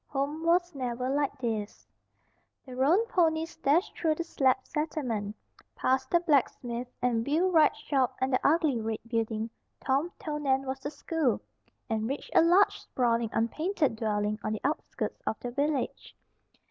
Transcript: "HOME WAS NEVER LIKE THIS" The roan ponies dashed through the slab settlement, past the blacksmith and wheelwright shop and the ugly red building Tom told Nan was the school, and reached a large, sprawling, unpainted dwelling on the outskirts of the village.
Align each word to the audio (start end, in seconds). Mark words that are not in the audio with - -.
"HOME 0.07 0.43
WAS 0.43 0.73
NEVER 0.73 1.11
LIKE 1.11 1.37
THIS" 1.37 1.85
The 2.65 2.75
roan 2.75 3.05
ponies 3.05 3.55
dashed 3.57 3.95
through 3.95 4.15
the 4.15 4.23
slab 4.23 4.57
settlement, 4.63 5.35
past 5.75 6.09
the 6.09 6.19
blacksmith 6.19 6.87
and 7.03 7.23
wheelwright 7.23 7.75
shop 7.77 8.15
and 8.19 8.33
the 8.33 8.39
ugly 8.43 8.81
red 8.81 8.97
building 9.05 9.51
Tom 9.79 10.11
told 10.17 10.41
Nan 10.41 10.65
was 10.65 10.79
the 10.79 10.89
school, 10.89 11.39
and 11.87 12.09
reached 12.09 12.31
a 12.33 12.41
large, 12.41 12.79
sprawling, 12.81 13.29
unpainted 13.31 13.95
dwelling 13.95 14.39
on 14.43 14.53
the 14.53 14.61
outskirts 14.63 15.21
of 15.27 15.39
the 15.39 15.51
village. 15.51 16.15